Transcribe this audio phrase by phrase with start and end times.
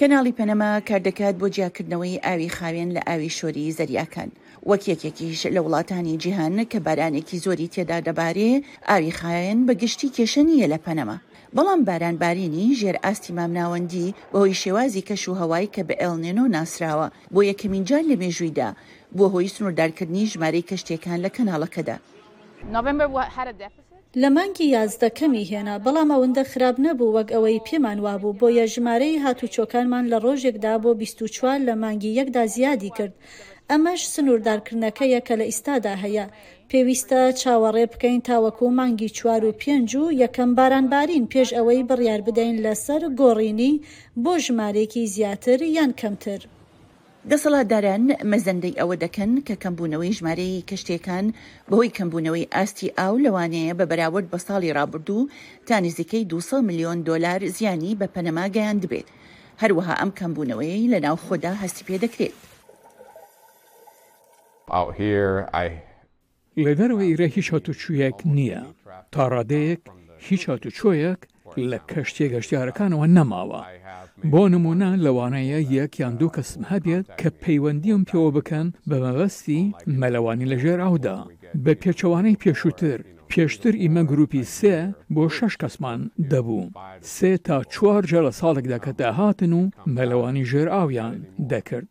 [0.00, 4.30] کەناڵی پەنەما کار دەکات بۆ جیاکردنەوەی ئاوی خاوێن لە ئاوی شۆری زەریاکان
[4.68, 8.50] وەک یەکێکیش لە وڵاتانی جیهان کە بارانێکی زۆری تێدا دەبارێ
[8.88, 11.16] ئاوی خاوێن بە گشتی کێشە نیە لە پەنەما
[11.56, 17.40] بەڵام بارانبارینی ژێر ئاستی مامناوەندی بەهۆی شێوازی کەش و هەوای کە بە ئەلنێنۆ ناسراوە بۆ
[17.50, 18.68] یەکەمین جار لە مێژوویدا
[19.16, 21.96] بۆ هۆی سنووردارکردنی ژمارەی کەشتێکان لە کەناڵەکەدا.
[24.22, 30.04] لە مانگی یازدەکەمی هێنا بەڵام ئەوەندە خراپ نەبوو وەک ئەوەی پێمان وابوو بۆیە ژمارەی هاتوچۆکانمان
[30.12, 33.14] لە ڕۆژێکدا بۆ 24وار لە مانگی یەکدا زیادی کرد
[33.70, 36.26] ئەمەش سنووردارکردنەکە یەکە لە ئیستادا هەیە
[36.70, 42.56] پێویستە چاوەڕێ بکەین تاوەکو مانگی چوار و پێنج و یەکەم بارانبارین پێش ئەوەی بڕیار بدەین
[42.64, 43.72] لەسەر گۆڕینی
[44.22, 46.40] بۆ ژمارێکی زیاتر یان کەمتر.
[47.30, 51.26] دەسەڵاتداران مەزەندەی ئەوە دەکەن کە کەمبوونەوەی ژمارەی کەشتێکان
[51.70, 55.28] بەهۆی کەمبوونەوەی ئاستی ئاو لەوانەیە بە بەراورد بە ساڵی رابرردوو
[55.68, 59.08] تا نزیکەی 200 میلیۆن دلار زیانی بە پەنەماگەیان دەبێت
[59.62, 62.36] هەروەها ئەم کەمبوونەوەی لە ناو خۆدا هەستی پێ دەکرێت.
[64.78, 64.88] Oh,
[66.64, 68.62] لە دەروە ئیرە هیچ هاتوچوویەک نییە
[69.12, 69.82] تا ڕادەیەک
[70.28, 71.20] هیچ هاتوچۆیەک
[71.72, 73.60] لە کەشتی گەشتیارەکانەوە نەماوە
[74.32, 80.50] بۆ نمونە لەوانەیە یەک یان دوو کەسم هەبێت کە پەیوەندیم پێوە بکەن بە مەبەستی مەلەوانی
[80.52, 81.18] لەژێر ئەودا
[81.64, 82.98] بە پێچەوانەی پێشووتر
[83.30, 84.76] پێشتر ئیمە گروپی سێ
[85.14, 86.00] بۆ شش کەسمان
[86.30, 86.64] دەبوو
[87.14, 89.62] سێ تا چوار جە لە ساڵێکدا کە داهاتن و
[89.96, 91.16] مەلەوانی ژێر ئاویان
[91.52, 91.88] دەکرد.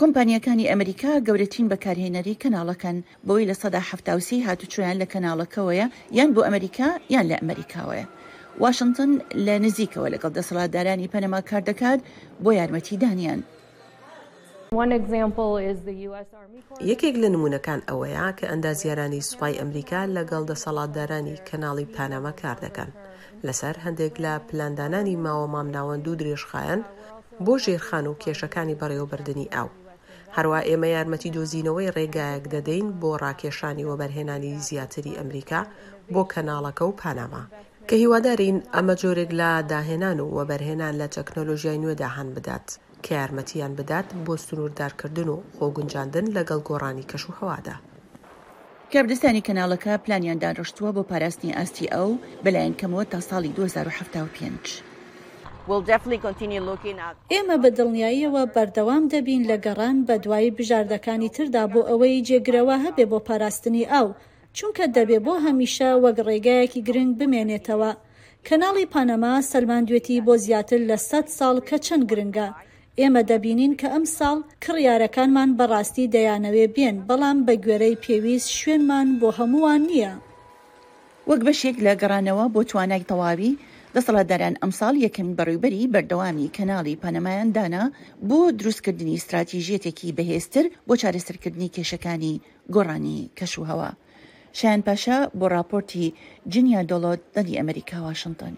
[0.00, 5.86] کۆمپانیەکانی ئەمریکا گەورەترین بەکارهێنەری کەناڵەکەن بۆی لە سەدا هەفتاوسی هاتوچۆیان لە کەناڵەکەوەیە
[6.18, 8.06] یان بۆ ئەمریکا یان لە ئەمریکاوەیە
[8.60, 12.00] واشنگتن لە نزیکەوە لەگەڵ دەسەڵاتدارانی پەنەما کار دەکات
[12.44, 13.40] بۆ یارمەتی دانیان.
[16.92, 22.90] یەکێک لە نمونونەکان ئەوەیە کە ئەندازیارانی سوپای ئەمریکا لەگەڵ دەسەڵاتدارانی کەناڵی پانەما کار دەکەن
[23.46, 26.80] لەسەر هەندێک لە پلاندانانی ماوە مامناوەند و درێژخایەن
[27.44, 29.68] بۆ ژێرخان و کێشەکانی بەڕێوەبردننی ئاو
[30.36, 35.60] هەروە ئێمە یارمەتی دۆزینەوەی ڕێگایەک دەدەین بۆ ڕاکێشانی وەبەرهێنانی زیاتری ئەمریکا
[36.12, 37.42] بۆ کەناڵەکە و پاناما
[37.92, 42.66] کە هیوادارین ئەمە جۆرێک لە داهێنان و وەبەرهێنان لە تەکنۆلۆژیای نوێدا هەن بدات
[43.04, 47.74] کە یارمەتیان بدات بۆ سنووردارکردن و خۆگونجاندن لەگەڵ گۆڕانی کەش و هەوادا.
[48.92, 52.10] کابدستانی کەناڵەکە پلانیان داڕشتووە بۆ پاراستنی ئاستی ئەو
[52.44, 54.82] بەلایەن کەمەوە تا ساڵی 2005.
[57.32, 63.04] ئێمە بە دڵنیاییەوە بەردەوام دەبین لە گەڕان بە دوایی بژاردەکانی تردا بۆ ئەوەی جێگرەوە هەبێ
[63.12, 64.08] بۆ پاراستنی ئەو
[64.58, 67.90] چونکە دەبێ بۆ هەمیشە وەک ڕێگایەکی گرنگ بمێنێتەوە
[68.48, 72.48] کەناڵی پانەما سەلماندوێتی بۆ زیاتر لە 100 ساڵ کە چەند گرنگە
[73.00, 79.28] ئێمە دەبینین کە ئەم ساڵ کڕیارەکانمان بەڕاستی دەیانەوێ بێن بەڵام بە گوێرەی پێویست شوێنمان بۆ
[79.38, 80.14] هەمووان نییە
[81.28, 83.52] وەک بەشێک لە گەڕانەوە بۆ توانای تەواوی
[83.94, 87.84] دەسەڵاتداران ئەمساڵ یەکەم بەڕووبەری بەردەوامی کەناڵی پەنەمایان دانا
[88.28, 92.34] بۆ دروستکردنی استراتیژێتێکی بەهێزتر بۆ چارەسەرکردنی کێشەکانی
[92.74, 93.90] گۆڕانی کەشوهەوە.
[94.58, 96.04] شایان پاشا بۆ راپۆرتی
[96.52, 98.54] جنیا دۆڵۆت دەنی ئەمریکا واشنگتن.